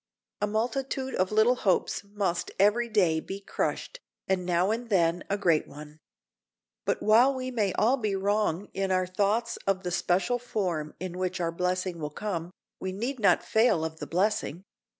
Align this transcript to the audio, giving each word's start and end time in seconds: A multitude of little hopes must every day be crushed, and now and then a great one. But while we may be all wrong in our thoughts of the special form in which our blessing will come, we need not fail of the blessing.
A 0.41 0.47
multitude 0.47 1.13
of 1.13 1.31
little 1.31 1.57
hopes 1.57 2.03
must 2.03 2.49
every 2.57 2.89
day 2.89 3.19
be 3.19 3.39
crushed, 3.39 3.99
and 4.27 4.47
now 4.47 4.71
and 4.71 4.89
then 4.89 5.23
a 5.29 5.37
great 5.37 5.67
one. 5.67 5.99
But 6.85 7.03
while 7.03 7.35
we 7.35 7.51
may 7.51 7.67
be 7.69 7.75
all 7.75 8.01
wrong 8.17 8.65
in 8.73 8.89
our 8.91 9.05
thoughts 9.05 9.57
of 9.67 9.83
the 9.83 9.91
special 9.91 10.39
form 10.39 10.95
in 10.99 11.19
which 11.19 11.39
our 11.39 11.51
blessing 11.51 11.99
will 11.99 12.09
come, 12.09 12.49
we 12.79 12.91
need 12.91 13.19
not 13.19 13.43
fail 13.43 13.85
of 13.85 13.99
the 13.99 14.07
blessing. 14.07 14.63